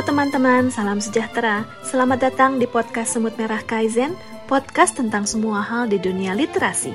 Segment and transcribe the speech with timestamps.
[0.00, 1.68] Halo teman-teman, salam sejahtera.
[1.84, 4.16] Selamat datang di podcast Semut Merah Kaizen,
[4.48, 6.88] podcast tentang semua hal di dunia literasi.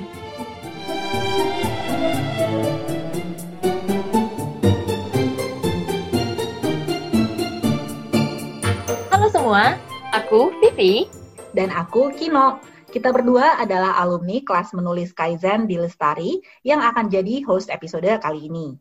[9.14, 9.78] Halo semua,
[10.10, 11.06] aku Vivi.
[11.54, 12.58] Dan aku Kino.
[12.90, 18.50] Kita berdua adalah alumni kelas menulis Kaizen di Lestari yang akan jadi host episode kali
[18.50, 18.74] ini.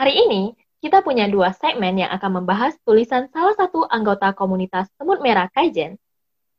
[0.00, 5.24] Hari ini, kita punya dua segmen yang akan membahas tulisan salah satu anggota komunitas Semut
[5.24, 5.96] Merah Kaizen.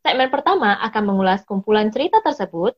[0.01, 2.73] Segmen pertama akan mengulas kumpulan cerita tersebut.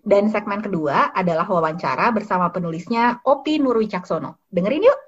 [0.00, 4.40] Dan segmen kedua adalah wawancara bersama penulisnya Opi Nurwicaksono.
[4.48, 4.98] Dengerin yuk!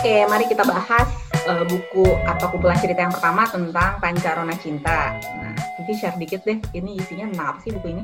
[0.00, 1.12] Oke, mari kita bahas
[1.44, 5.12] uh, buku atau kumpulan cerita yang pertama tentang Pancarona Cinta.
[5.20, 8.02] Nah, Vivi share dikit deh, ini isinya tentang apa sih buku ini?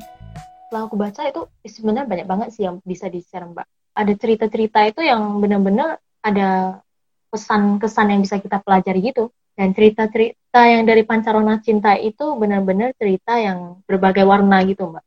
[0.69, 3.97] Setelah aku baca itu sebenarnya banyak banget sih yang bisa di-share, Mbak.
[3.97, 6.85] Ada cerita-cerita itu yang benar-benar ada
[7.33, 9.33] pesan-kesan yang bisa kita pelajari gitu.
[9.57, 15.05] Dan cerita-cerita yang dari Pancarona Cinta itu benar-benar cerita yang berbagai warna gitu, Mbak.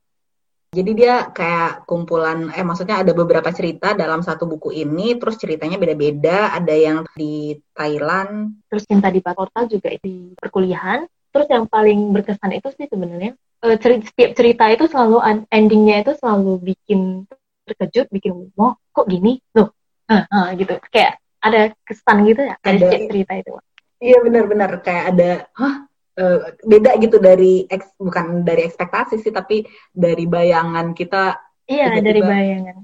[0.70, 5.82] Jadi dia kayak kumpulan, eh maksudnya ada beberapa cerita dalam satu buku ini, terus ceritanya
[5.82, 6.54] beda-beda.
[6.54, 11.10] Ada yang di Thailand, Terus cinta di Kota juga di perkuliahan.
[11.34, 13.34] Terus yang paling berkesan itu sih sebenarnya
[13.66, 15.18] eh, setiap cerita itu selalu
[15.50, 17.26] endingnya itu selalu bikin
[17.66, 19.74] terkejut, bikin wah kok gini loh,
[20.06, 20.78] ah, ah, gitu.
[20.94, 22.86] Kayak ada kesan gitu ya dari Ada.
[22.86, 23.52] setiap cerita itu.
[24.00, 25.89] Iya benar-benar kayak ada, hah
[26.20, 29.64] eh, beda gitu dari eks, bukan dari ekspektasi sih, tapi
[29.96, 31.40] dari bayangan kita.
[31.70, 32.04] Iya Tiba-tiba.
[32.04, 32.78] dari bayangan.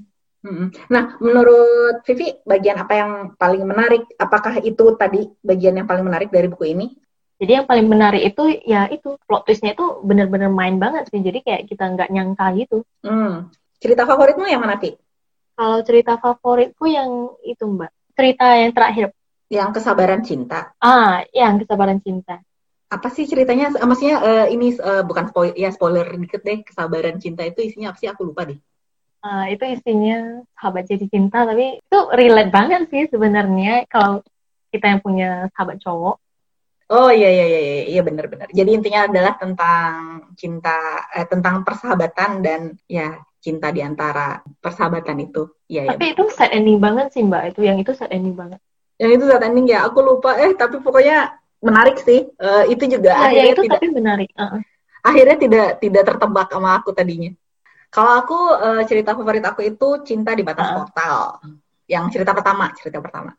[0.94, 4.06] Nah, menurut Vivi, bagian apa yang paling menarik?
[4.14, 6.88] Apakah itu tadi bagian yang paling menarik dari buku ini?
[7.36, 11.20] Jadi yang paling menarik itu ya itu plot twistnya itu benar-benar main banget sih.
[11.20, 12.78] Jadi kayak kita nggak nyangka gitu.
[13.04, 13.52] Hmm.
[13.82, 14.96] Cerita favoritmu yang mana, Vi?
[15.56, 19.08] Kalau cerita favoritku yang itu Mbak, cerita yang terakhir.
[19.52, 20.72] Yang kesabaran cinta.
[20.80, 22.40] Ah, yang kesabaran cinta.
[22.96, 23.76] Apa sih ceritanya?
[23.76, 26.64] Eh, Maksudnya eh, ini eh, bukan spoiler, ya spoiler dikit deh.
[26.64, 28.08] Kesabaran cinta itu isinya apa sih?
[28.08, 28.60] Aku lupa deh.
[29.26, 34.22] Ah, itu isinya sahabat jadi cinta, tapi itu relate banget sih sebenarnya kalau
[34.70, 36.16] kita yang punya sahabat cowok.
[36.94, 38.46] Oh iya iya iya iya, iya benar-benar.
[38.54, 39.94] Jadi intinya adalah tentang
[40.38, 45.50] cinta, eh, tentang persahabatan dan ya cinta di antara persahabatan itu.
[45.66, 45.92] Iya iya.
[45.98, 48.62] Tapi itu sad ending banget sih Mbak, itu yang itu sad ending banget.
[49.02, 50.38] Yang itu saat ending ya, aku lupa.
[50.38, 51.34] Eh tapi pokoknya
[51.66, 52.22] menarik sih.
[52.30, 54.30] Eh, itu juga Nah, akhirnya yang itu tidak tapi menarik.
[54.38, 54.62] Ah.
[55.06, 57.32] akhirnya tidak tidak tertebak sama aku tadinya.
[57.90, 60.76] Kalau aku eh, cerita favorit aku itu Cinta di Batas Ah.
[60.78, 61.18] Portal.
[61.86, 63.32] Yang cerita pertama, cerita pertama.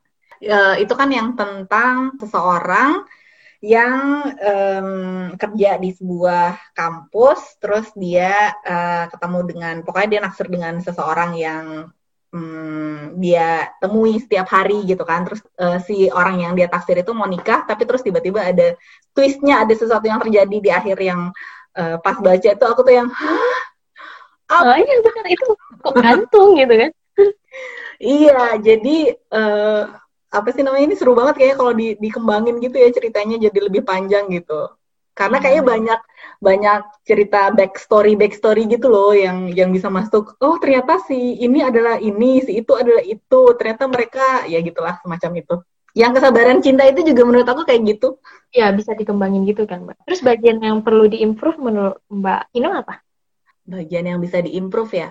[0.42, 3.02] Eh, itu kan yang tentang seseorang
[3.64, 4.88] yang em,
[5.40, 11.64] kerja di sebuah kampus, terus dia eh, ketemu dengan, pokoknya dia naksir dengan seseorang yang
[12.36, 15.24] hmm, dia temui setiap hari gitu kan.
[15.24, 18.76] Terus eh, si orang yang dia taksir itu mau nikah, tapi terus tiba-tiba ada
[19.16, 21.32] twistnya, ada sesuatu yang terjadi di akhir yang
[21.80, 23.64] eh, pas baca itu aku tuh yang Hah?
[24.46, 25.46] Ah, iya benar itu
[25.82, 26.92] kok gantung gitu kan.
[27.96, 29.82] Iya, jadi eh,
[30.28, 33.88] apa sih namanya ini seru banget kayaknya kalau di, dikembangin gitu ya ceritanya jadi lebih
[33.88, 34.68] panjang gitu.
[35.18, 35.72] Karena kayaknya Hmm.
[35.72, 36.00] banyak
[36.48, 40.36] banyak cerita backstory backstory gitu loh yang yang bisa masuk.
[40.44, 43.40] Oh ternyata si ini adalah ini, si itu adalah itu.
[43.58, 45.54] Ternyata mereka ya gitulah semacam itu.
[45.96, 48.20] Yang kesabaran cinta itu juga menurut aku kayak gitu.
[48.52, 49.96] Ya bisa dikembangin gitu kan Mbak.
[50.06, 53.00] Terus bagian yang perlu diimprove menurut Mbak Ino apa?
[53.72, 55.08] Bagian yang bisa diimprove ya.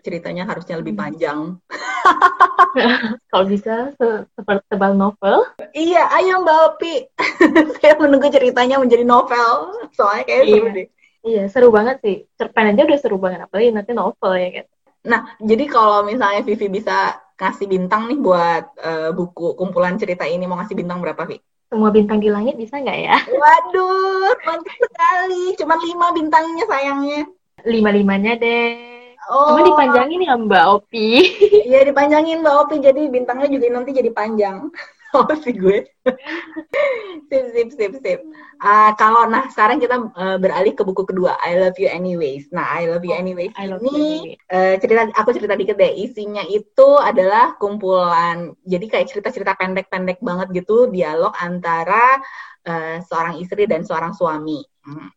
[0.00, 1.02] Ceritanya harusnya lebih Hmm.
[1.02, 1.38] panjang.
[3.30, 5.44] Kalau bisa se- seperti tebal novel.
[5.72, 6.94] Iya, ayo Mbak Opi.
[7.80, 9.74] Saya menunggu ceritanya menjadi novel.
[9.94, 10.76] Soalnya kayak seru Iya.
[10.76, 10.86] deh.
[11.20, 12.16] Iya seru banget sih.
[12.40, 14.66] Cerpen aja udah seru banget apalagi nanti novel ya kan.
[15.00, 20.44] Nah, jadi kalau misalnya Vivi bisa ngasih bintang nih buat eh, buku kumpulan cerita ini,
[20.44, 21.40] mau ngasih bintang berapa, Vi?
[21.70, 23.16] Semua bintang di langit bisa nggak ya?
[23.40, 25.56] Waduh, mantap sekali.
[25.56, 27.20] Cuma lima bintangnya sayangnya.
[27.64, 28.99] Lima-limanya deh.
[29.30, 31.08] Oh, Cuma dipanjangin ya Mbak Opi.
[31.70, 32.76] Iya, dipanjangin Mbak Opi.
[32.82, 34.66] Jadi bintangnya juga nanti jadi panjang.
[35.10, 35.90] Oh, sih gue.
[37.30, 38.20] sip, sip, sip, sip.
[38.62, 42.46] Ah, kalau, nah, sekarang kita eh, beralih ke buku kedua, I Love You Anyways.
[42.54, 44.38] Nah, I Love You Anyways I love you anyway.
[44.38, 50.62] Eh, cerita aku cerita dikit deh isinya itu adalah kumpulan jadi kayak cerita-cerita pendek-pendek banget
[50.62, 52.22] gitu dialog antara
[52.62, 55.12] eh, seorang istri dan seorang suami Hmm.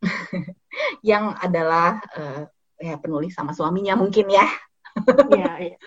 [1.00, 2.44] yang adalah eh,
[2.84, 4.44] ya penulis sama suaminya mungkin ya
[5.34, 5.78] Iya, iya.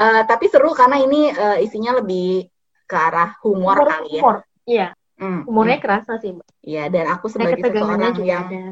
[0.00, 2.48] Eh, tapi seru karena ini eh, isinya lebih
[2.88, 4.36] ke arah humor, kali ya Humor.
[4.64, 4.88] Iya.
[5.20, 5.84] hmm, humornya hmm.
[5.84, 6.32] kerasa sih
[6.64, 8.62] iya dan aku sebagai seseorang yang ada.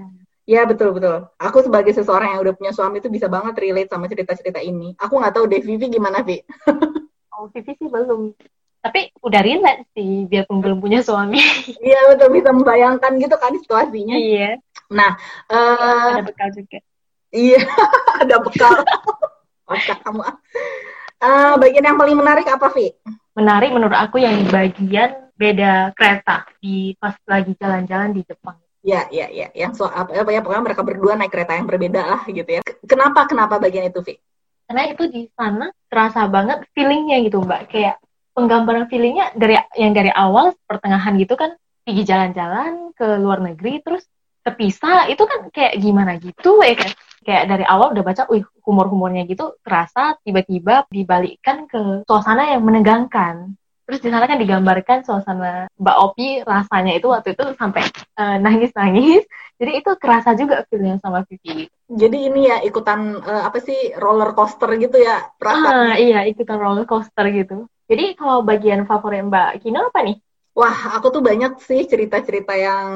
[0.48, 1.28] Ya betul betul.
[1.36, 4.96] Aku sebagai seseorang yang udah punya suami itu bisa banget relate sama cerita-cerita ini.
[4.96, 6.40] Aku nggak tahu deh Vivi gimana Vi?
[7.36, 8.32] oh Vivi sih belum.
[8.80, 11.36] Tapi udah relate sih biarpun belum punya suami.
[11.84, 14.16] Iya betul bisa membayangkan gitu kan situasinya.
[14.16, 14.56] Iya.
[14.88, 15.20] Nah,
[15.52, 16.80] uh, ada bekal juga.
[17.28, 17.60] Iya,
[18.24, 18.84] ada bekal.
[19.68, 20.24] Otak kamu.
[21.18, 22.94] Uh, bagian yang paling menarik apa, Vi?
[23.36, 28.56] Menarik menurut aku yang bagian beda kereta di pas lagi jalan-jalan di Jepang.
[28.80, 29.52] Ya, ya, ya.
[29.52, 32.60] Yang so apa ya pokoknya mereka berdua naik kereta yang berbeda lah gitu ya.
[32.88, 34.16] Kenapa kenapa bagian itu, Vi?
[34.68, 37.62] Karena itu di sana terasa banget feelingnya gitu, Mbak.
[37.68, 38.00] Kayak
[38.32, 44.06] penggambaran feelingnya dari yang dari awal pertengahan gitu kan pergi jalan-jalan ke luar negeri terus
[44.46, 46.94] terpisah itu kan kayak gimana gitu ya kan
[47.26, 53.58] kayak dari awal udah baca wih humor-humornya gitu terasa tiba-tiba dibalikkan ke suasana yang menegangkan
[53.88, 57.88] Terus di sana kan digambarkan suasana Mbak Opi rasanya itu waktu itu sampai
[58.20, 59.24] uh, nangis-nangis.
[59.56, 61.72] Jadi itu kerasa juga feelnya sama Vivi.
[61.88, 65.72] Jadi ini ya ikutan uh, apa sih roller coaster gitu ya perasaan?
[65.72, 67.64] Ah, iya ikutan roller coaster gitu.
[67.88, 70.20] Jadi kalau bagian favorit Mbak Kino apa nih?
[70.58, 72.88] Wah, aku tuh banyak sih cerita-cerita yang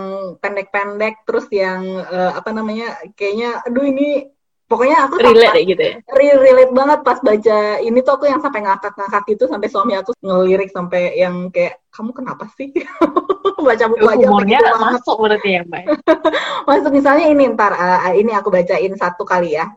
[0.43, 4.27] pendek-pendek, terus yang uh, apa namanya, kayaknya, aduh ini
[4.67, 5.95] pokoknya aku relate pas, gitu ya?
[6.17, 10.75] Relate banget pas baca ini tuh aku yang sampai ngakak-ngakak itu sampai suami aku ngelirik
[10.75, 12.75] sampai yang kayak kamu kenapa sih?
[13.63, 15.87] Baca buku aja humornya masuk berarti ya mbak
[16.69, 19.71] masuk misalnya ini ntar uh, ini aku bacain satu kali ya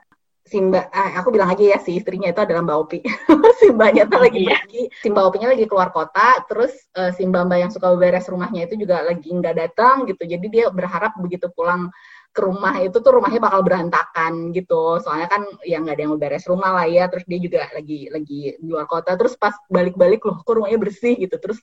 [0.46, 3.00] Simba, eh, aku bilang aja ya si istrinya itu adalah Mbak Opi.
[3.66, 4.62] Simbanya tuh lagi iya.
[4.62, 8.78] pergi, Simba Opinya lagi keluar kota, terus uh, Simba Mbak yang suka beres rumahnya itu
[8.78, 10.22] juga lagi nggak datang gitu.
[10.22, 11.90] Jadi dia berharap begitu pulang
[12.36, 15.02] ke rumah itu tuh rumahnya bakal berantakan gitu.
[15.02, 17.10] Soalnya kan ya nggak ada yang beres rumah lah ya.
[17.10, 19.18] Terus dia juga lagi lagi di luar kota.
[19.18, 21.42] Terus pas balik-balik loh kok rumahnya bersih gitu.
[21.42, 21.58] Terus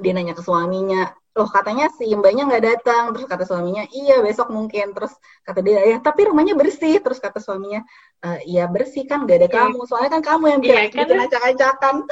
[0.00, 3.04] dia nanya ke suaminya loh katanya si mbaknya nggak datang.
[3.12, 4.94] Terus kata suaminya iya besok mungkin.
[4.96, 5.12] Terus
[5.42, 7.02] kata dia ya tapi rumahnya bersih.
[7.02, 7.82] Terus kata suaminya
[8.22, 9.56] e, iya bersih kan gak ada iya.
[9.58, 9.78] kamu.
[9.84, 11.06] Soalnya kan kamu yang iya, kan?
[11.10, 11.96] bikin acak-acakan.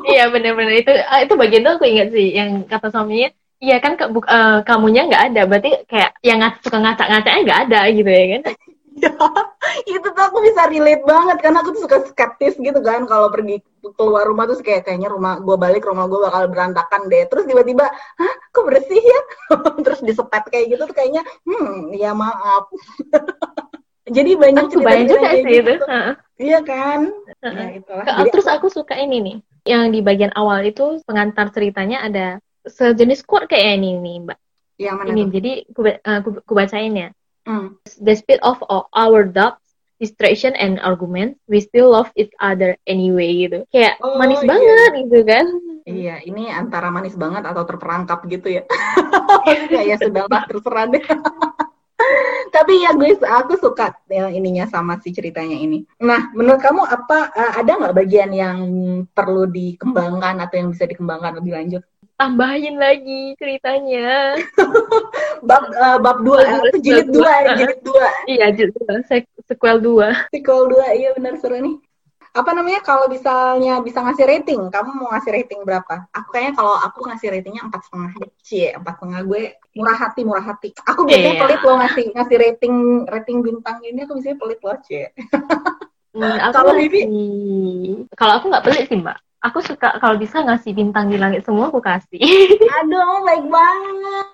[0.00, 3.28] Iya benar-benar itu ah, itu bagian tuh aku ingat sih yang kata suaminya
[3.60, 8.08] Iya kan ke, uh, kamunya nggak ada, berarti kayak yang suka ngacak-ngacaknya nggak ada gitu
[8.08, 8.42] ya kan?
[9.00, 9.12] ya,
[9.84, 13.04] itu tuh aku bisa relate banget karena aku tuh suka skeptis gitu kan.
[13.04, 13.60] Kalau pergi
[14.00, 17.28] keluar rumah tuh kayak kayaknya rumah gue balik rumah gue bakal berantakan deh.
[17.28, 19.20] Terus tiba-tiba hah kok bersih ya?
[19.84, 22.64] Terus disepet kayak gitu tuh kayaknya hmm ya maaf
[24.10, 25.72] jadi banyak aku banyak juga sih gitu.
[25.78, 25.86] itu
[26.42, 27.00] iya kan?
[27.40, 28.04] Uh ya, itulah.
[28.28, 29.36] terus aku suka ini nih.
[29.64, 32.26] Yang di bagian awal itu pengantar ceritanya ada
[32.66, 34.38] sejenis quote kayak ini nih mbak.
[34.80, 35.30] Yang mana ini tuh?
[35.36, 37.10] jadi ku, uh, ku, ku bacain ya.
[37.40, 37.80] Hmm.
[38.04, 38.60] despite of
[38.92, 39.64] our doubts
[39.96, 43.64] distraction and argument we still love each other anyway gitu.
[43.72, 44.48] Kayak oh, manis iya.
[44.48, 45.46] banget gitu kan.
[45.88, 48.62] Iya ini antara manis banget atau terperangkap gitu ya.
[49.90, 51.00] Ya sudahlah terserah deh
[52.54, 55.86] tapi ya gue aku suka yang ininya sama si ceritanya ini.
[56.02, 58.58] Nah, menurut kamu apa uh, ada nggak bagian yang
[59.10, 61.82] perlu dikembangkan atau yang bisa dikembangkan lebih lanjut?
[62.20, 64.36] tambahin lagi ceritanya.
[65.48, 68.06] bab uh, bab dua itu jilid dua ya, jilid dua.
[68.28, 69.00] Iya jilid dua,
[69.48, 70.28] sequel dua.
[70.28, 71.80] Sequel dua, iya benar seru nih.
[72.30, 76.06] Apa namanya kalau misalnya bisa ngasih rating, kamu mau ngasih rating berapa?
[76.14, 79.42] Aku kayaknya kalau aku ngasih ratingnya empat setengah, cie empat setengah gue
[79.74, 80.70] murah hati murah hati.
[80.86, 81.42] Aku biasanya yeah.
[81.42, 82.74] pelit loh ngasih ngasih rating
[83.10, 85.06] rating bintang ini aku biasanya pelit loh cie.
[86.10, 87.06] Hmm, kalau Bibi,
[88.18, 91.72] kalau aku nggak pelit sih mbak aku suka kalau bisa ngasih bintang di langit semua
[91.72, 92.20] aku kasih.
[92.84, 94.26] Aduh, baik banget.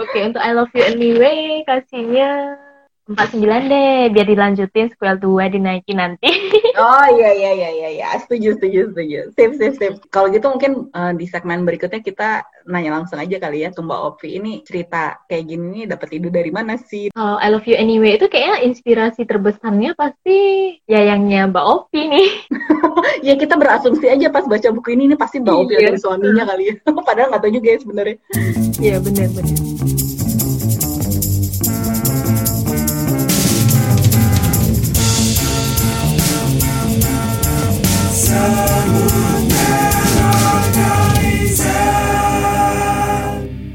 [0.00, 2.56] Oke, okay, untuk I love you anyway kasihnya
[3.02, 6.30] empat sembilan deh biar dilanjutin sequel dua dinaikin nanti.
[6.82, 8.08] oh iya iya iya iya ya.
[8.22, 9.18] setuju setuju setuju.
[9.34, 9.94] Sip sip sip.
[10.14, 14.38] Kalau gitu mungkin uh, di segmen berikutnya kita nanya langsung aja kali ya Tumba Opi
[14.38, 17.10] ini cerita kayak gini nih dapat ide dari mana sih?
[17.10, 20.38] Kalau I love you anyway itu kayaknya inspirasi terbesarnya pasti
[20.86, 22.30] yayangnya Mbak Opi nih.
[23.26, 25.90] ya kita berasumsi aja pas baca buku ini ini pasti Mbak Opi iya.
[25.90, 26.74] atau suaminya kali ya.
[27.08, 28.16] Padahal nggak tahu juga ya sebenarnya.
[28.78, 30.01] Iya benar benar.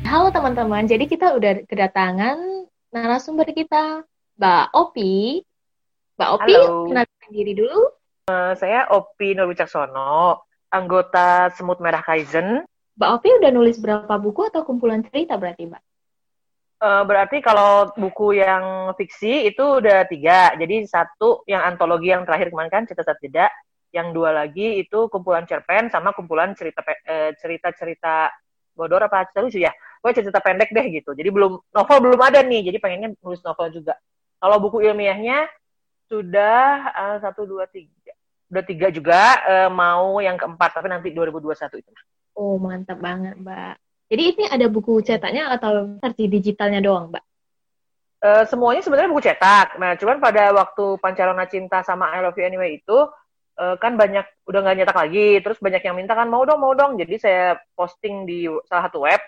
[0.07, 4.01] Halo teman-teman, jadi kita udah kedatangan narasumber kita,
[4.41, 5.45] Mbak Opi.
[6.17, 6.53] Mbak Opi,
[6.89, 7.93] kenalkan diri dulu.
[8.25, 10.41] Uh, saya Opi Nur Wicaksono,
[10.73, 12.65] anggota Semut Merah Kaizen.
[12.97, 15.83] Mbak Opi udah nulis berapa buku atau kumpulan cerita berarti, Mbak?
[16.77, 20.53] Uh, berarti kalau buku yang fiksi itu udah tiga.
[20.57, 23.49] Jadi satu yang antologi yang terakhir kemarin kan cerita saat jeda
[23.96, 28.29] yang dua lagi itu kumpulan cerpen sama kumpulan cerita eh, cerita-cerita
[28.77, 29.74] Godor apa cerita lucu ya.
[29.98, 31.17] Pokoknya cerita pendek deh gitu.
[31.17, 32.70] Jadi belum novel belum ada nih.
[32.70, 33.98] Jadi pengennya nulis novel juga.
[34.38, 35.50] Kalau buku ilmiahnya
[36.06, 38.13] sudah uh, satu dua tiga.
[38.48, 41.91] Udah tiga juga uh, mau yang keempat tapi nanti 2021 itu.
[42.38, 43.75] Oh mantap banget mbak.
[44.08, 47.25] Jadi ini ada buku cetaknya atau versi digitalnya doang mbak?
[48.17, 49.77] Uh, semuanya sebenarnya buku cetak.
[49.77, 52.98] Nah, cuman pada waktu Pancarona Cinta sama I Love You Anyway itu
[53.57, 55.41] uh, kan banyak udah nggak nyetak lagi.
[55.41, 56.95] Terus banyak yang minta kan mau dong, mau dong.
[56.95, 59.21] Jadi saya posting di salah satu web.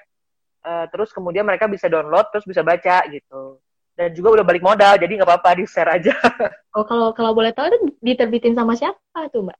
[0.59, 3.57] Uh, terus kemudian mereka bisa download, terus bisa baca gitu.
[3.95, 6.15] Dan juga udah balik modal, jadi nggak apa-apa di share aja.
[6.77, 9.59] oh kalau kalau boleh tahu itu diterbitin sama siapa tuh mbak?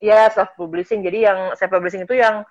[0.00, 1.00] Ya self publishing.
[1.00, 2.44] Jadi yang self publishing itu yang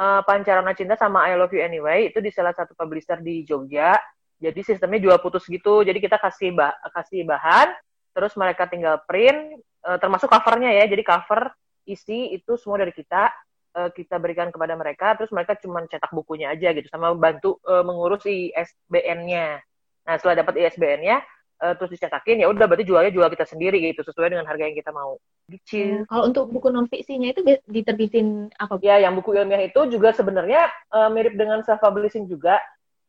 [0.00, 3.96] uh, Pancarona Cinta sama I Love You Anyway itu di salah satu publisher di Jogja
[4.38, 5.82] jadi sistemnya jual putus gitu.
[5.82, 7.74] Jadi kita kasih bah kasih bahan,
[8.14, 9.58] terus mereka tinggal print,
[9.88, 10.84] uh, termasuk covernya ya.
[10.84, 11.48] Jadi cover
[11.88, 13.32] isi itu semua dari kita
[13.80, 17.80] uh, kita berikan kepada mereka, terus mereka cuma cetak bukunya aja gitu, sama bantu uh,
[17.80, 19.64] mengurus ISBN-nya.
[20.04, 21.24] Nah setelah dapat ISBN-nya,
[21.64, 24.76] uh, terus dicetakin ya udah berarti jualnya jual kita sendiri gitu sesuai dengan harga yang
[24.76, 25.16] kita mau.
[25.48, 26.04] Gitu.
[26.04, 28.76] Hmm, kalau untuk buku non fiksinya itu diterbitin apa?
[28.84, 32.60] Ya, yang buku ilmiah itu juga sebenarnya uh, mirip dengan self publishing juga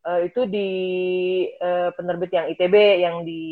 [0.07, 0.69] uh, itu di
[1.59, 3.43] uh, penerbit yang ITB yang di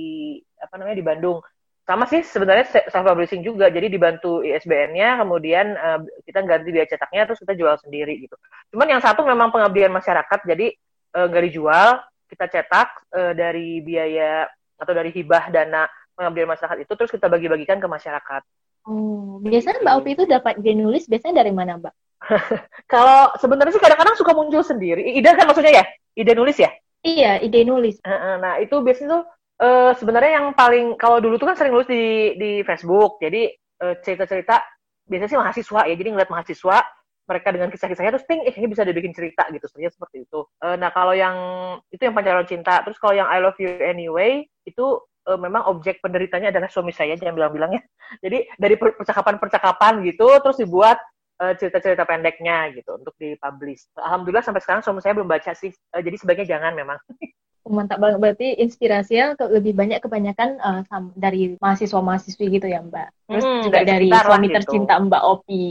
[0.57, 1.39] apa namanya di Bandung
[1.87, 7.23] sama sih sebenarnya self publishing juga jadi dibantu ISBN-nya kemudian uh, kita ganti biaya cetaknya
[7.23, 8.35] terus kita jual sendiri gitu
[8.75, 10.75] cuman yang satu memang pengabdian masyarakat jadi
[11.15, 15.87] nggak uh, dijual kita cetak uh, dari biaya atau dari hibah dana
[16.19, 18.43] pengabdian masyarakat itu terus kita bagi-bagikan ke masyarakat
[18.87, 21.93] Oh, biasanya Mbak Opi itu dapat ide nulis biasanya dari mana, Mbak?
[22.95, 25.11] Kalau sebenarnya sih kadang-kadang suka muncul sendiri.
[25.11, 25.85] Ide kan maksudnya ya?
[26.17, 26.71] ide nulis ya?
[27.03, 27.99] Iya, ide nulis.
[28.07, 29.23] Nah, itu biasanya tuh
[29.61, 33.21] uh, sebenarnya yang paling kalau dulu tuh kan sering nulis di di Facebook.
[33.21, 33.49] Jadi
[33.83, 34.61] uh, cerita-cerita
[35.07, 35.95] biasanya sih mahasiswa ya.
[35.97, 36.77] Jadi ngeliat mahasiswa
[37.27, 40.39] mereka dengan kisah-kisahnya terus ting eh ini bisa dibikin cerita gitu sebenarnya seperti itu.
[40.63, 41.35] Uh, nah, kalau yang
[41.91, 44.85] itu yang pacaran cinta, terus kalau yang I love you anyway itu
[45.27, 47.83] uh, memang objek penderitanya adalah suami saya jangan bilang-bilangnya.
[48.23, 50.99] Jadi dari percakapan-percakapan gitu terus dibuat
[51.37, 53.93] cerita-cerita pendeknya gitu untuk dipublish.
[53.93, 56.97] Alhamdulillah sampai sekarang suami saya belum baca sih, jadi sebaiknya jangan memang.
[57.67, 60.81] Mantap banget, berarti inspirasinya lebih banyak kebanyakan uh,
[61.13, 63.07] dari mahasiswa-mahasiswi gitu ya Mbak.
[63.27, 64.55] Terus hmm, juga dari suami gitu.
[64.59, 65.65] tercinta Mbak Opi.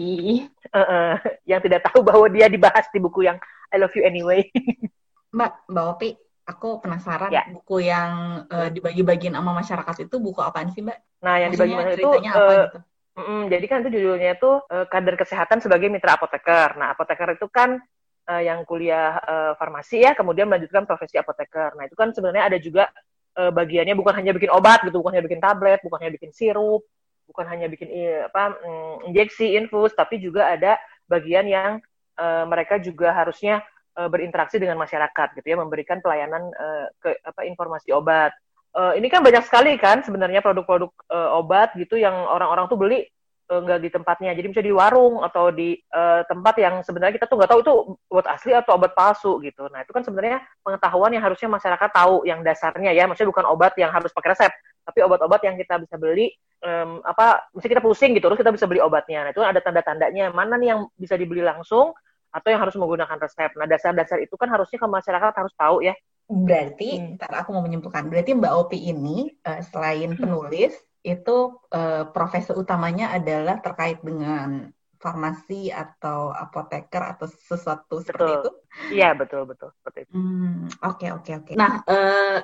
[0.70, 1.10] Uh, uh,
[1.50, 3.40] yang tidak tahu bahwa dia dibahas di buku yang
[3.72, 4.52] I Love You Anyway.
[5.36, 6.08] Mbak, Mbak Opi,
[6.46, 7.44] aku penasaran ya.
[7.50, 10.98] buku yang uh, dibagi-bagiin sama masyarakat itu buku apaan sih Mbak?
[11.26, 12.78] Nah, yang dibagi-bagiin itu apa uh, gitu?
[13.16, 16.76] Mm, jadi kan itu judulnya itu uh, kader kesehatan sebagai mitra apoteker.
[16.76, 17.80] Nah, apoteker itu kan
[18.28, 21.74] uh, yang kuliah uh, farmasi ya, kemudian melanjutkan profesi apoteker.
[21.74, 22.90] Nah, itu kan sebenarnya ada juga
[23.38, 26.84] uh, bagiannya bukan hanya bikin obat gitu, bukan hanya bikin tablet, bukan hanya bikin sirup,
[27.26, 27.88] bukan hanya bikin
[28.26, 30.78] apa um, injeksi, infus, tapi juga ada
[31.10, 31.82] bagian yang
[32.18, 33.62] uh, mereka juga harusnya
[33.98, 38.30] uh, berinteraksi dengan masyarakat gitu ya, memberikan pelayanan uh, ke apa informasi obat
[38.76, 43.08] uh, ini kan banyak sekali kan sebenarnya produk-produk uh, obat gitu yang orang-orang tuh beli
[43.46, 44.30] nggak di tempatnya.
[44.34, 47.72] Jadi bisa di warung atau di uh, tempat yang sebenarnya kita tuh nggak tahu itu
[48.10, 49.70] obat asli atau obat palsu gitu.
[49.70, 53.06] Nah itu kan sebenarnya pengetahuan yang harusnya masyarakat tahu yang dasarnya ya.
[53.06, 56.34] Maksudnya bukan obat yang harus pakai resep, tapi obat-obat yang kita bisa beli
[56.66, 59.26] um, apa, mesti kita pusing gitu, terus kita bisa beli obatnya.
[59.26, 61.94] Nah itu ada tanda-tandanya mana nih yang bisa dibeli langsung
[62.34, 63.54] atau yang harus menggunakan resep.
[63.54, 65.94] Nah dasar-dasar itu kan harusnya ke masyarakat harus tahu ya
[66.26, 67.22] Berarti, hmm.
[67.22, 68.10] ntar aku mau menyimpulkan.
[68.10, 70.18] Berarti Mbak Opi ini uh, selain hmm.
[70.18, 70.74] penulis,
[71.06, 71.36] itu
[71.70, 74.66] uh, profesi utamanya adalah terkait dengan
[74.98, 78.06] farmasi atau apoteker atau sesuatu betul.
[78.10, 78.50] seperti itu?
[78.98, 80.12] Iya betul betul seperti itu.
[80.18, 81.52] Hmm, oke oke oke.
[81.54, 82.38] Nah, uh,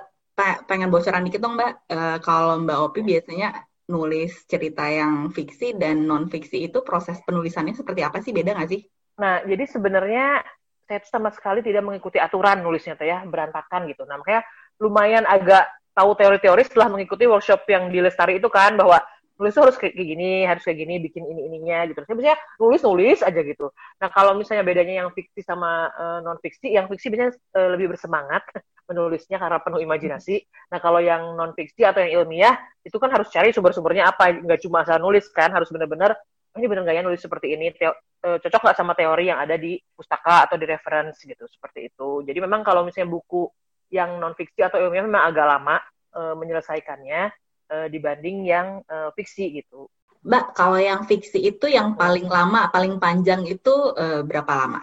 [0.71, 1.73] pengen bocoran dikit dong Mbak.
[1.91, 7.75] Uh, kalau Mbak Opi biasanya nulis cerita yang fiksi dan non fiksi itu proses penulisannya
[7.75, 8.31] seperti apa sih?
[8.31, 8.87] Beda nggak sih?
[9.19, 10.41] Nah, jadi sebenarnya
[10.87, 14.45] saya sama sekali tidak mengikuti aturan nulisnya tuh ya berantakan gitu nah makanya
[14.77, 19.01] lumayan agak tahu teori-teori setelah mengikuti workshop yang di Lestari itu kan bahwa
[19.41, 22.05] nulis harus kayak gini harus kayak gini bikin ini ininya gitu.
[22.07, 23.67] Saya biasanya nulis nulis aja gitu.
[23.99, 27.69] Nah kalau misalnya bedanya yang fiksi sama uh, eh, non fiksi yang fiksi biasanya uh,
[27.75, 28.47] lebih bersemangat
[28.89, 30.47] menulisnya karena penuh imajinasi.
[30.71, 32.55] Nah kalau yang non fiksi atau yang ilmiah
[32.87, 34.31] itu kan harus cari sumber-sumbernya apa.
[34.31, 36.15] Nggak cuma asal nulis kan harus benar-benar
[36.53, 37.75] oh, ini benar nggak ya nulis seperti ini?
[37.75, 41.91] Teo, uh, cocok nggak sama teori yang ada di pustaka atau di reference gitu seperti
[41.91, 42.23] itu.
[42.23, 43.49] Jadi memang kalau misalnya buku
[43.93, 45.77] yang non fiksi atau ilmiah memang agak lama
[46.17, 47.29] uh, menyelesaikannya
[47.69, 49.87] uh, dibanding yang uh, fiksi gitu.
[50.23, 54.81] Mbak kalau yang fiksi itu yang paling lama paling panjang itu uh, berapa lama?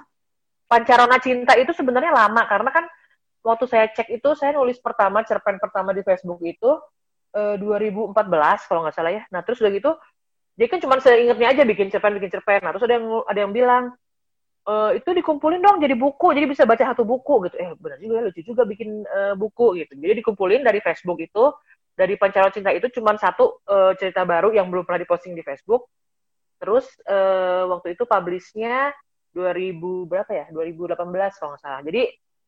[0.70, 2.86] Pancarona Cinta itu sebenarnya lama karena kan
[3.42, 6.78] waktu saya cek itu saya nulis pertama cerpen pertama di Facebook itu
[7.34, 8.14] uh, 2014
[8.70, 9.24] kalau nggak salah ya.
[9.34, 9.92] Nah terus udah gitu
[10.60, 12.62] dia kan cuma seingetnya aja bikin cerpen bikin cerpen.
[12.62, 13.84] Nah terus ada yang ada yang bilang
[14.70, 17.56] uh, itu dikumpulin dong jadi buku jadi bisa baca satu buku gitu.
[17.58, 19.98] Eh benar juga lucu juga bikin uh, buku gitu.
[19.98, 21.50] Jadi dikumpulin dari Facebook itu
[21.98, 25.90] dari Pancaran Cinta itu cuma satu uh, cerita baru yang belum pernah diposting di Facebook.
[26.62, 28.94] Terus uh, waktu itu publishnya
[29.34, 30.46] 2000 berapa ya?
[30.54, 30.96] 2018
[31.40, 31.82] kalau nggak salah.
[31.84, 32.02] Jadi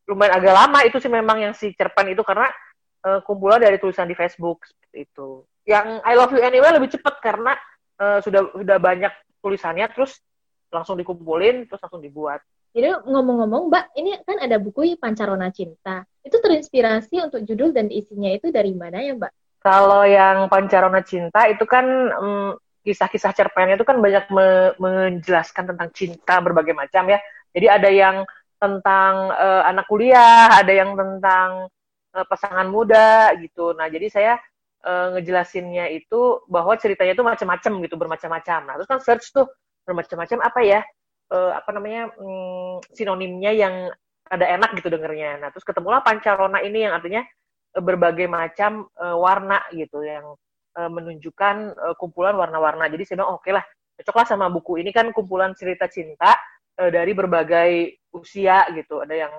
[0.08, 2.48] lumayan agak lama itu sih memang yang si cerpen itu karena
[3.06, 5.44] uh, kumpulan dari tulisan di Facebook seperti itu.
[5.68, 7.54] Yang I love you anyway lebih cepat karena
[8.02, 9.12] uh, sudah sudah banyak
[9.44, 9.86] tulisannya.
[9.94, 10.18] Terus
[10.72, 12.40] langsung dikumpulin terus langsung dibuat.
[12.72, 16.08] Jadi ngomong-ngomong, Mbak, ini kan ada buku Pancarona Cinta.
[16.24, 19.32] Itu terinspirasi untuk judul dan isinya itu dari mana ya, Mbak?
[19.60, 21.84] Kalau yang Pancarona Cinta itu kan
[22.16, 27.20] um, kisah-kisah cerpennya itu kan banyak me menjelaskan tentang cinta berbagai macam ya.
[27.52, 28.16] Jadi ada yang
[28.56, 31.68] tentang uh, anak kuliah, ada yang tentang
[32.16, 33.76] uh, pasangan muda gitu.
[33.76, 34.32] Nah, jadi saya
[34.82, 38.60] uh, ngejelasinnya itu bahwa ceritanya itu macam-macam gitu, bermacam-macam.
[38.64, 39.46] Nah, terus kan search tuh
[39.86, 40.80] bermacam-macam apa ya
[41.32, 43.74] uh, apa namanya um, sinonimnya yang
[44.32, 45.40] ada enak gitu dengernya.
[45.42, 47.24] Nah terus ketemulah pancarona ini yang artinya
[47.76, 50.24] uh, berbagai macam uh, warna gitu yang
[50.78, 52.88] uh, menunjukkan uh, kumpulan warna-warna.
[52.88, 53.64] Jadi saya bilang oke okay lah
[54.00, 56.36] cocoklah sama buku ini kan kumpulan cerita cinta
[56.80, 59.02] uh, dari berbagai usia gitu.
[59.04, 59.34] Ada yang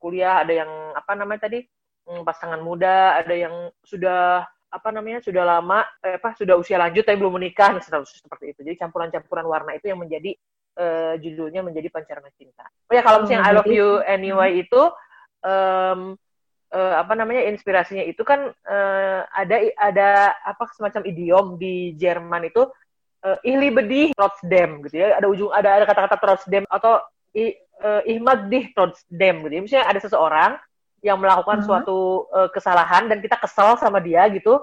[0.00, 1.62] kuliah, ada yang apa namanya tadi
[2.08, 7.04] um, pasangan muda, ada yang sudah apa namanya sudah lama eh, apa sudah usia lanjut
[7.04, 8.60] tapi belum menikah nah, seperti itu.
[8.64, 10.32] Jadi campuran-campuran warna itu yang menjadi
[10.80, 12.64] uh, judulnya menjadi pancaran cinta.
[12.88, 14.82] Oh ya kalau misalnya I love you anyway itu
[15.44, 16.16] um,
[16.72, 20.10] uh, apa namanya inspirasinya itu kan uh, ada ada
[20.40, 22.64] apa semacam idiom di Jerman itu
[23.28, 25.20] uh, ihli bedih trotzdem gitu ya.
[25.20, 27.04] Ada ujung ada ada kata-kata trotzdem atau
[27.36, 27.52] i,
[27.84, 29.60] uh, ihmad dih trotzdem gitu ya.
[29.60, 30.52] Misalnya ada seseorang
[31.02, 31.66] yang melakukan hmm.
[31.66, 34.62] suatu uh, kesalahan dan kita kesal sama dia gitu.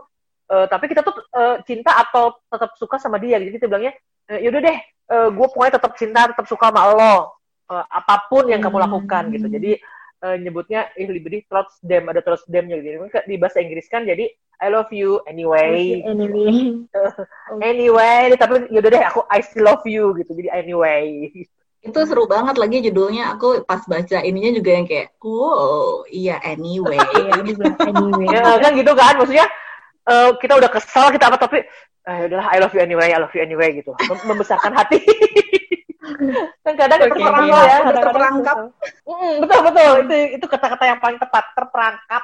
[0.50, 3.94] Uh, tapi kita tuh uh, cinta atau tetap suka sama dia jadi kita bilangnya
[4.26, 4.78] e, yaudah deh
[5.14, 7.38] uh, gue pokoknya tetap cinta tetap suka sama lo.
[7.70, 9.46] Uh, apa pun yang kamu lakukan gitu.
[9.46, 9.54] Hmm.
[9.54, 9.72] jadi
[10.26, 11.46] uh, nyebutnya ih liberi
[11.86, 13.06] dem ada demnya gitu.
[13.30, 14.26] Di bahasa Inggris kan jadi
[14.60, 16.02] I love you anyway.
[16.02, 16.82] Anyway.
[17.70, 20.34] Anyway tapi yaudah deh aku I still love you gitu.
[20.34, 21.30] Jadi anyway
[21.80, 23.36] itu seru banget lagi judulnya.
[23.36, 27.00] Aku pas baca ininya juga yang kayak oh iya anyway.
[27.90, 28.28] Anyway.
[28.30, 29.48] Ya, kan gitu kan maksudnya
[30.06, 31.64] uh, kita udah kesel kita apa tapi
[32.06, 33.96] uh, udahlah I love you anyway I love you anyway gitu.
[33.96, 35.00] Mem membesarkan hati.
[36.66, 38.58] Kan kadang okay, terperangkap ya kadang terperangkap.
[39.06, 39.94] mm, betul betul.
[40.04, 42.24] Itu itu kata-kata yang paling tepat terperangkap.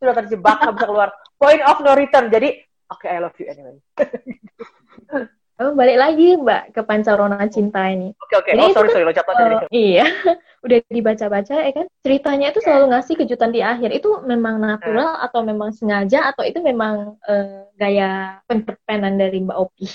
[0.00, 1.08] Sudah terjebak nggak bisa keluar.
[1.36, 2.32] Point of no return.
[2.32, 2.48] Jadi
[2.90, 3.76] oke okay, I love you anyway
[5.56, 8.12] Oh, balik lagi Mbak ke Pancarona Cinta ini.
[8.20, 8.50] Oke okay, oke.
[8.52, 8.60] Okay.
[8.60, 10.04] Oh sorry kan, sorry lo catat uh, Iya,
[10.68, 11.86] udah dibaca-baca ya kan.
[12.04, 13.88] Ceritanya itu selalu ngasih kejutan di akhir.
[13.96, 15.24] Itu memang natural uh.
[15.24, 19.88] atau memang sengaja atau itu memang uh, gaya penperpenan dari Mbak Opi?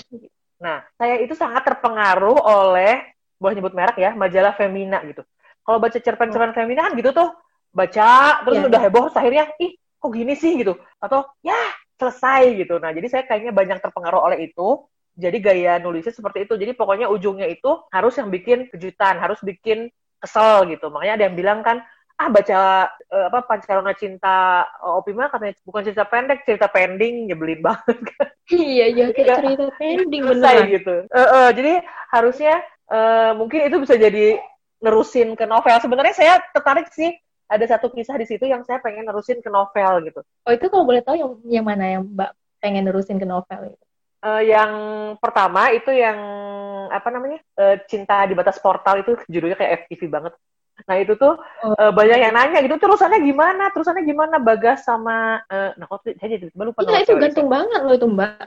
[0.58, 2.98] Nah, saya itu sangat terpengaruh oleh
[3.38, 5.22] boleh nyebut merek ya, majalah Femina gitu.
[5.62, 6.56] Kalau baca cerpen-cerpen oh.
[6.58, 7.30] Femina kan gitu tuh,
[7.70, 8.66] baca terus yeah.
[8.66, 11.54] udah heboh terus akhirnya ih kok gini sih gitu atau ya
[12.02, 12.82] selesai gitu.
[12.82, 16.54] Nah, jadi saya kayaknya banyak terpengaruh oleh itu jadi gaya nulisnya seperti itu.
[16.56, 20.88] Jadi pokoknya ujungnya itu harus yang bikin kejutan harus bikin kesel gitu.
[20.88, 21.84] Makanya ada yang bilang kan
[22.20, 27.28] ah baca uh, apa Pancarona Cinta uh, Opima katanya bukan cerita pendek cerita pending.
[27.28, 28.28] Nyebelin banget kan.
[28.48, 30.94] Iya iya kayak cerita pending benar gitu.
[31.12, 34.40] Uh, uh, jadi harusnya uh, mungkin itu bisa jadi
[34.80, 35.76] nerusin ke novel.
[35.76, 37.12] Sebenarnya saya tertarik sih
[37.52, 40.24] ada satu kisah di situ yang saya pengen nerusin ke novel gitu.
[40.48, 42.32] Oh itu kalau boleh tahu yang yang mana yang mbak
[42.64, 43.86] pengen nerusin ke novel itu
[44.22, 44.72] Uh, yang
[45.18, 46.14] pertama itu yang
[46.94, 50.32] apa namanya uh, cinta di batas portal itu judulnya kayak FTV banget.
[50.86, 51.74] Nah itu tuh oh.
[51.74, 56.38] uh, banyak yang nanya gitu terusannya gimana, terusannya gimana Bagas sama uh, nah kok saya
[56.38, 56.86] jadi lupa.
[56.86, 57.54] Iya itu gantung itu.
[57.54, 58.46] banget loh itu Mbak.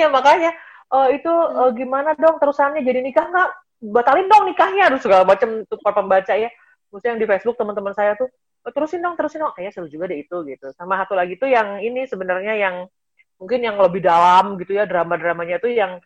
[0.00, 0.50] Iya makanya
[0.92, 3.50] oh itu uh, gimana dong terusannya jadi nikah nggak?
[3.82, 6.48] Batalin dong nikahnya, harus segala macam tuh para pembaca ya.
[6.88, 8.30] Maksudnya yang di Facebook teman-teman saya tuh
[8.62, 9.52] oh, terusin dong, terusin dong.
[9.52, 10.70] Kayaknya seru juga deh itu gitu.
[10.78, 12.76] Sama satu lagi tuh yang ini sebenarnya yang
[13.42, 15.98] mungkin yang lebih dalam gitu ya drama-dramanya tuh yang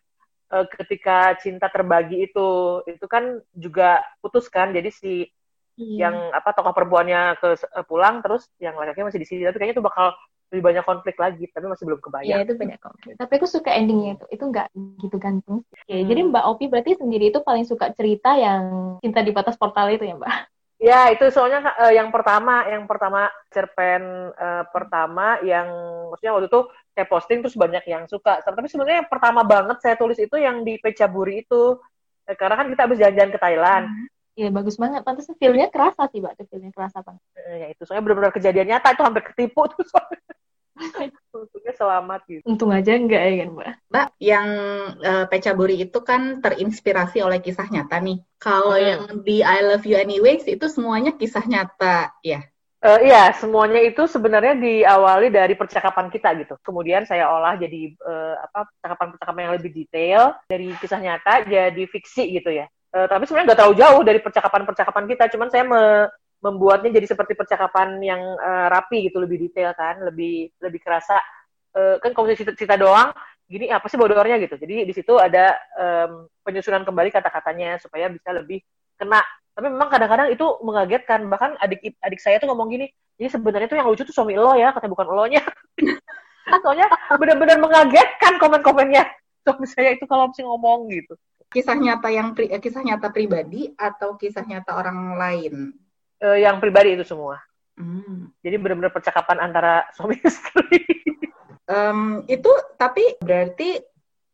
[0.49, 5.29] uh, ketika cinta terbagi itu itu kan juga putus kan jadi si
[5.77, 5.97] hmm.
[6.01, 9.77] yang apa tokoh perempuannya ke uh, pulang terus yang laki-laki masih di sini tapi kayaknya
[9.77, 12.39] itu bakal lebih banyak konflik lagi tapi masih belum kebayang.
[12.39, 13.13] Iya itu banyak konflik.
[13.19, 14.25] Tapi aku suka endingnya itu.
[14.31, 14.67] Itu nggak
[15.03, 15.67] gitu gantung.
[15.67, 16.07] Oke, hmm.
[16.07, 20.07] jadi Mbak Opi berarti sendiri itu paling suka cerita yang cinta di batas portal itu
[20.07, 20.56] ya Mbak?
[20.77, 25.65] Ya itu soalnya uh, yang pertama, yang pertama cerpen uh, pertama yang
[26.13, 26.61] maksudnya waktu itu
[26.93, 28.45] saya posting terus banyak yang suka.
[28.45, 31.81] Tapi sebenarnya yang pertama banget saya tulis itu yang di Pecaburi itu,
[32.29, 33.85] eh, karena kan kita habis jalan-jalan ke Thailand.
[33.89, 34.05] Hmm.
[34.37, 37.25] Iya bagus banget, pantasnya feelnya kerasa sih mbak, feelnya kerasa banget.
[37.41, 40.21] ya itu soalnya benar-benar kejadian nyata itu hampir ketipu tuh soalnya.
[41.37, 44.49] Untungnya selamat gitu untung aja enggak ya kan mbak mbak yang
[45.01, 48.85] uh, Pecaburi itu kan terinspirasi oleh kisah nyata nih kalau hmm.
[48.85, 52.45] yang di I Love You Anyways itu semuanya kisah nyata ya
[52.77, 56.61] Uh, iya, semuanya itu sebenarnya diawali dari percakapan kita gitu.
[56.61, 62.37] Kemudian saya olah jadi uh, apa percakapan-percakapan yang lebih detail dari kisah nyata jadi fiksi
[62.37, 62.69] gitu ya.
[62.93, 65.23] Uh, tapi sebenarnya nggak terlalu jauh dari percakapan-percakapan kita.
[65.33, 66.05] Cuman saya me
[66.37, 71.17] membuatnya jadi seperti percakapan yang uh, rapi gitu, lebih detail kan, lebih lebih kerasa.
[71.73, 73.13] Uh, kan kalau cerita-cerita doang,
[73.49, 74.37] gini apa sih bodornya?
[74.41, 74.57] gitu.
[74.57, 78.61] Jadi di situ ada um, penyusunan kembali kata-katanya supaya bisa lebih
[78.97, 79.21] kena.
[79.57, 81.25] Tapi memang kadang-kadang itu mengagetkan.
[81.25, 84.53] Bahkan adik adik saya tuh ngomong gini jadi sebenarnya tuh yang lucu tuh suami lo
[84.53, 85.41] ya katanya bukan lo nya
[86.63, 89.03] soalnya benar-benar mengagetkan komen-komennya
[89.41, 91.17] suami saya itu kalau mesti ngomong gitu.
[91.47, 95.53] Kisah nyata yang pri, eh, kisah nyata pribadi atau kisah nyata orang lain
[96.23, 97.41] uh, yang pribadi itu semua
[97.77, 98.37] hmm.
[98.41, 100.85] jadi benar-benar percakapan antara suami istri
[101.67, 103.81] um, itu tapi berarti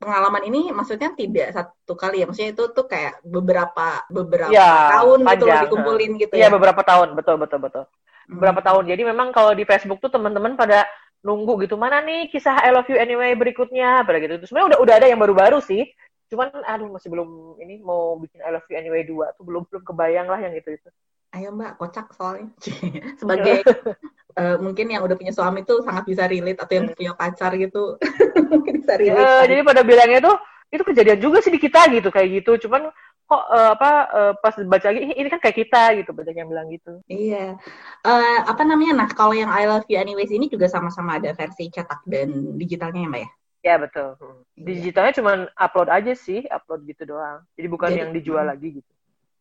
[0.04, 5.24] pengalaman ini maksudnya tidak satu kali ya maksudnya itu tuh kayak beberapa beberapa ya, tahun
[5.24, 5.32] panjang.
[5.32, 6.39] gitu loh dikumpulin gitu ya.
[6.43, 7.84] Iya beberapa tahun betul betul betul.
[7.88, 8.36] Hmm.
[8.38, 8.84] Beberapa tahun.
[8.91, 10.84] Jadi memang kalau di Facebook tuh teman-teman pada
[11.24, 14.43] nunggu gitu mana nih kisah I love you anyway berikutnya pada gitu.
[14.43, 15.88] Sebenarnya udah udah ada yang baru-baru sih.
[16.28, 19.84] Cuman aduh masih belum ini mau bikin I love you anyway dua tuh belum belum
[19.88, 20.89] kebayang lah yang itu itu.
[21.34, 22.54] Ayo Mbak, kocak soalnya.
[23.19, 23.65] Sebagai
[24.38, 27.98] uh, mungkin yang udah punya suami tuh sangat bisa relate atau yang punya pacar gitu
[28.54, 29.26] mungkin bisa relate.
[29.26, 30.38] Uh, jadi pada bilangnya tuh
[30.74, 32.69] itu kejadian juga sih di kita gitu kayak gitu.
[32.69, 32.93] Cuman
[33.24, 36.69] kok uh, apa uh, pas baca lagi ini kan kayak kita gitu banyak yang bilang
[36.69, 37.02] gitu.
[37.10, 37.58] Iya.
[38.06, 38.93] Uh, apa namanya?
[39.06, 43.06] Nah, kalau yang I Love You Anyways ini juga sama-sama ada versi cetak dan digitalnya
[43.06, 43.30] ya, Mbak ya?
[43.63, 44.10] Ya betul.
[44.54, 44.65] Iya.
[44.69, 47.41] Digitalnya cuma upload aja sih, upload gitu doang.
[47.58, 48.52] Jadi bukan jadi, yang dijual hmm.
[48.54, 48.91] lagi gitu.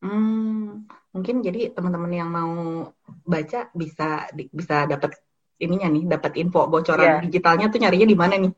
[0.02, 2.90] Hmm, mungkin jadi teman-teman yang mau
[3.22, 5.14] baca bisa bisa dapat
[5.62, 7.22] ininya nih, dapat info bocoran yeah.
[7.22, 8.52] digitalnya tuh nyarinya di mana nih?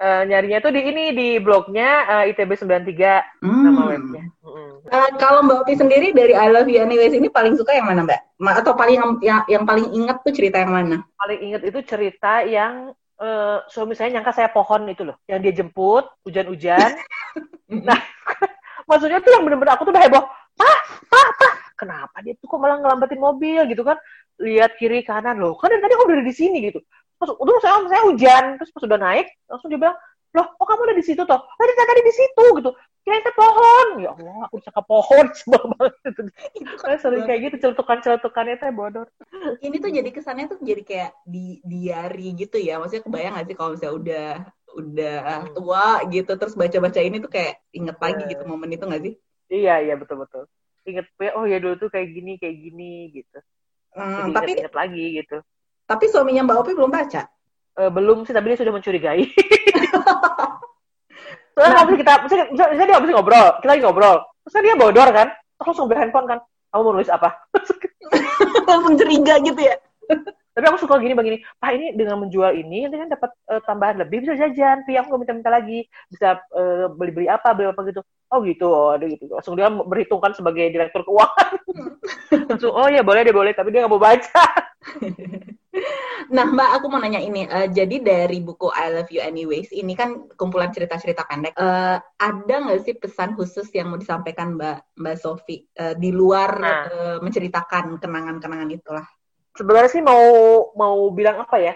[0.00, 3.62] uh, nyarinya tuh di ini di blognya uh, ITB 93 hmm.
[3.68, 4.24] nama webnya.
[4.40, 8.08] Uh, kalau Mbak Opi sendiri dari I Love You Anyways ini paling suka yang mana
[8.08, 8.20] Mbak?
[8.64, 11.04] Atau paling yang yang paling inget tuh cerita yang mana?
[11.20, 15.52] Paling inget itu cerita yang uh, suami saya nyangka saya pohon itu loh, yang dia
[15.52, 16.96] jemput hujan-hujan.
[17.88, 18.00] nah,
[18.88, 20.24] maksudnya tuh yang bener-bener aku tuh udah heboh
[20.54, 21.54] pak pak pak.
[21.74, 23.98] Kenapa dia tuh kok malah ngelambatin mobil gitu kan?
[24.40, 25.38] Lihat kiri kanan.
[25.38, 26.80] Loh kan dari tadi aku udah di sini gitu.
[27.18, 28.44] Pas udah saya saya hujan.
[28.58, 29.98] Terus pas udah naik langsung dia bilang
[30.34, 31.40] loh kok kamu udah di situ toh?
[31.46, 32.70] Tadi tadi di situ gitu.
[33.04, 33.86] Kira itu pohon.
[34.00, 35.24] Ya Allah aku bisa ke pohon.
[35.38, 35.92] Sebel banget.
[36.56, 39.06] Itu kan sering kayak gitu celutukan celutukannya teh bodor.
[39.60, 42.80] Ini tuh jadi kesannya tuh jadi kayak di diary gitu ya.
[42.80, 44.28] Maksudnya kebayang gak sih kalau misalnya udah
[44.74, 45.54] udah hmm.
[45.54, 49.14] tua gitu terus baca baca ini tuh kayak inget lagi gitu momen itu gak sih
[49.54, 50.50] Iya iya betul betul.
[50.82, 51.06] Ingat
[51.38, 53.38] oh ya dulu tuh kayak gini kayak gini gitu.
[53.94, 55.38] Hmm, Jadi tapi inget, inget lagi gitu.
[55.86, 57.22] Tapi suaminya Mbak Opi belum baca?
[57.74, 59.30] Uh, belum sih, tapi dia sudah mencurigai.
[61.54, 61.86] Soalnya nah.
[61.86, 64.18] kita, misalnya, misalnya dia habis ngobrol, kita lagi ngobrol.
[64.42, 66.38] Terus kan dia bodor kan, terus langsung ambil handphone kan.
[66.74, 67.30] Kamu mau nulis apa?
[68.68, 69.78] langsung curiga gitu ya?
[70.54, 74.06] Tapi aku suka gini begini, Pak ini dengan menjual ini nanti kan dapat uh, tambahan
[74.06, 78.06] lebih bisa jajan, tapi aku nggak minta-minta lagi, bisa uh, beli-beli apa, beli apa gitu.
[78.30, 79.26] Oh gitu, oh ada gitu.
[79.34, 81.58] Langsung dia berhitungkan sebagai direktur keuangan.
[82.54, 84.44] Langsung oh ya boleh deh boleh, tapi dia nggak mau baca.
[86.30, 87.50] nah Mbak, aku mau nanya ini.
[87.50, 91.58] Uh, jadi dari buku I Love You Anyways, ini kan kumpulan cerita-cerita pendek.
[91.58, 96.50] Uh, ada nggak sih pesan khusus yang mau disampaikan Mbak Mbak Sofi uh, di luar
[96.62, 96.86] nah.
[96.86, 99.06] uh, menceritakan kenangan-kenangan itulah?
[99.54, 100.24] Sebenarnya sih mau
[100.74, 101.74] mau bilang apa ya?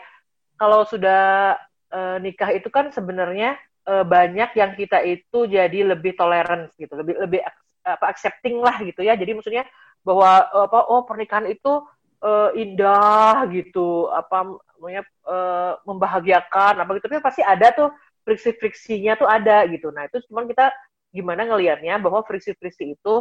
[0.59, 1.55] Kalau sudah
[1.95, 7.15] uh, nikah itu kan sebenarnya uh, banyak yang kita itu jadi lebih tolerant gitu lebih
[7.23, 7.41] lebih
[7.87, 9.15] apa accepting lah gitu ya.
[9.15, 9.65] Jadi maksudnya
[10.03, 11.87] bahwa apa oh pernikahan itu
[12.23, 17.07] uh, indah gitu apa namanya uh, membahagiakan apa gitu.
[17.07, 17.89] Tapi pasti ada tuh
[18.27, 19.89] friksi-friksinya tuh ada gitu.
[19.95, 20.69] Nah itu cuma kita
[21.09, 23.15] gimana ngelihatnya bahwa friksi-friksi itu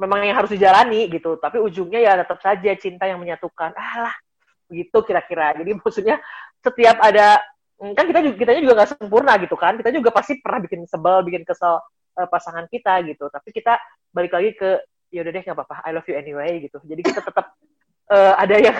[0.00, 1.36] memang yang harus dijalani gitu.
[1.36, 3.76] Tapi ujungnya ya tetap saja cinta yang menyatukan.
[3.76, 4.16] Alah
[4.64, 5.52] begitu kira-kira.
[5.60, 6.16] Jadi maksudnya
[6.64, 7.44] setiap ada
[7.80, 9.76] kan kita juga kita juga nggak sempurna gitu kan.
[9.76, 11.76] Kita juga pasti pernah bikin sebel bikin kesel
[12.16, 13.28] uh, pasangan kita gitu.
[13.28, 13.76] Tapi kita
[14.16, 14.80] balik lagi ke
[15.12, 15.76] ya udah deh nggak apa-apa.
[15.84, 16.80] I love you anyway gitu.
[16.80, 17.52] Jadi kita tetap
[18.08, 18.76] uh, ada yang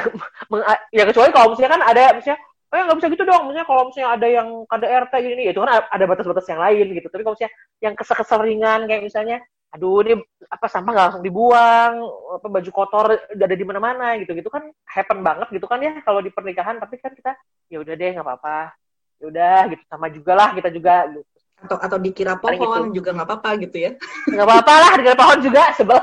[0.97, 3.43] ya kecuali kalau misalnya kan ada misalnya oh ya nggak bisa gitu dong.
[3.51, 7.09] Misalnya kalau misalnya ada yang KDRT gini ya itu kan ada batas-batas yang lain gitu.
[7.13, 7.55] Tapi kalau misalnya
[7.85, 9.39] yang kesel-kesel ringan kayak misalnya
[9.71, 10.19] aduh ini
[10.51, 11.95] apa sampah nggak langsung dibuang
[12.35, 15.95] apa baju kotor udah ada di mana-mana gitu gitu kan happen banget gitu kan ya
[16.03, 17.39] kalau di pernikahan tapi kan kita
[17.71, 18.75] ya udah deh nggak apa-apa
[19.23, 21.23] ya udah gitu sama juga lah kita juga gitu.
[21.63, 22.99] atau atau dikira pohon gitu.
[22.99, 23.91] juga nggak apa-apa gitu ya
[24.27, 26.03] nggak apa-apa lah dikira pohon juga sebel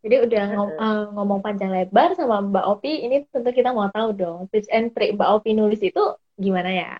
[0.00, 4.16] Jadi udah ngom uh, ngomong panjang lebar sama Mbak Opi, ini tentu kita mau tahu
[4.16, 6.00] dong tips and trick Mbak Opi nulis itu
[6.40, 6.96] gimana ya?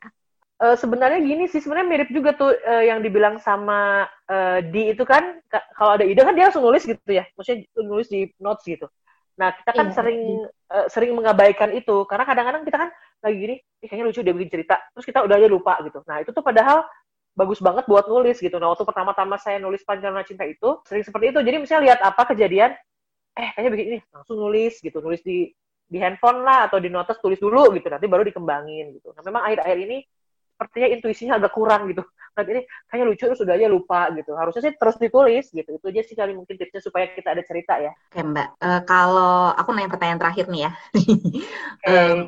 [0.61, 5.09] Uh, sebenarnya gini sih, sebenarnya mirip juga tuh uh, yang dibilang sama uh, di itu
[5.09, 5.41] kan,
[5.73, 8.85] kalau ada ide kan dia langsung nulis gitu ya, maksudnya nulis di notes gitu.
[9.41, 10.21] Nah kita kan iya, sering
[10.69, 12.89] uh, sering mengabaikan itu, karena kadang-kadang kita kan
[13.25, 16.05] lagi gini, eh, kayaknya lucu dia bikin cerita, terus kita udah aja lupa gitu.
[16.05, 16.85] Nah itu tuh padahal
[17.33, 18.61] bagus banget buat nulis gitu.
[18.61, 21.41] Nah waktu pertama-tama saya nulis Panjang Cinta itu sering seperti itu.
[21.41, 22.77] Jadi misalnya lihat apa kejadian,
[23.33, 25.49] eh kayaknya begini langsung nulis gitu nulis di
[25.91, 29.43] di handphone lah atau di notes tulis dulu gitu nanti baru dikembangin gitu nah memang
[29.51, 29.99] akhir-akhir ini
[30.61, 32.05] sepertinya intuisinya agak kurang gitu
[32.37, 35.87] nah ini kayaknya lucu terus udah aja lupa gitu harusnya sih terus ditulis gitu itu
[35.89, 39.73] aja sih kali mungkin tipsnya supaya kita ada cerita ya oke mbak uh, kalau aku
[39.73, 40.73] nanya pertanyaan terakhir nih ya
[41.81, 41.89] okay.
[41.91, 42.19] um,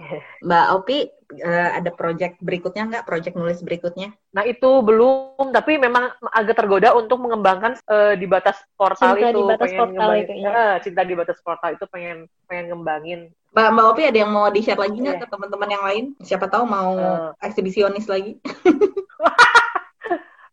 [0.43, 0.99] mbak Opi
[1.41, 3.05] uh, ada project berikutnya nggak?
[3.09, 4.13] Project nulis berikutnya?
[4.37, 9.41] Nah itu belum, tapi memang agak tergoda untuk mengembangkan uh, di batas portal cinta itu.
[9.41, 10.77] Di batas pengen portal itu, ya.
[10.85, 13.21] Cinta di batas portal itu pengen pengen ngembangin.
[13.53, 15.25] Mbak Mbak Opi ada yang mau di share lagi nggak yeah.
[15.25, 16.05] ke teman-teman yang lain?
[16.25, 18.41] Siapa tahu mau uh, eksibisionis lagi?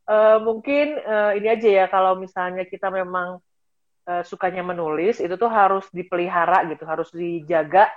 [0.04, 3.40] uh, mungkin uh, ini aja ya kalau misalnya kita memang
[4.04, 7.88] uh, sukanya menulis itu tuh harus dipelihara gitu, harus dijaga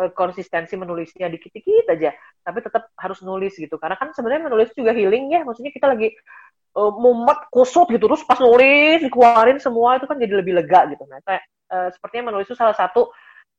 [0.00, 4.96] Eh, konsistensi menulisnya dikit-dikit aja tapi tetap harus nulis gitu karena kan sebenarnya menulis juga
[4.96, 6.16] healing ya maksudnya kita lagi
[6.72, 11.04] uh, mumet kusut gitu terus pas nulis dikeluarin semua itu kan jadi lebih lega gitu
[11.04, 13.12] nah kayak uh, sepertinya menulis itu salah satu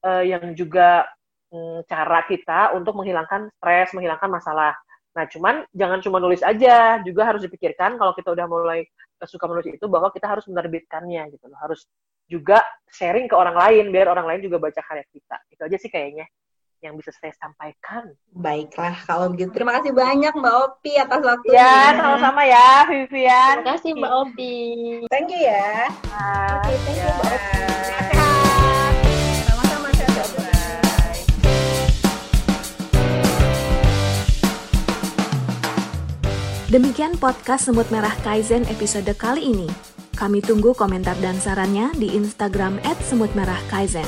[0.06, 1.08] uh, yang juga
[1.50, 4.74] um, cara kita untuk menghilangkan stres menghilangkan masalah
[5.12, 8.88] nah cuman jangan cuma nulis aja juga harus dipikirkan kalau kita udah mulai
[9.28, 11.84] suka menulis itu bahwa kita harus menerbitkannya gitu loh harus
[12.32, 15.38] juga sharing ke orang lain biar orang lain juga baca karya kita.
[15.52, 16.32] Itu aja sih kayaknya
[16.82, 18.16] yang bisa saya sampaikan.
[18.32, 19.52] Baiklah kalau begitu.
[19.52, 21.60] Terima kasih banyak Mbak Opi atas waktunya.
[21.60, 23.56] Ya, sama-sama ya Vivian.
[23.62, 24.56] Terima kasih Mbak Opi.
[25.12, 25.92] Thank you ya.
[25.92, 28.21] Oke, okay, thank you Mbak Opi.
[36.72, 39.68] Demikian podcast Semut Merah Kaizen episode kali ini.
[40.16, 42.80] Kami tunggu komentar dan sarannya di Instagram
[43.12, 44.08] @semutmerahkaizen.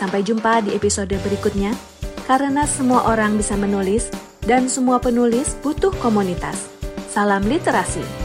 [0.00, 1.76] Sampai jumpa di episode berikutnya.
[2.24, 4.08] Karena semua orang bisa menulis
[4.48, 6.72] dan semua penulis butuh komunitas.
[7.12, 8.19] Salam literasi.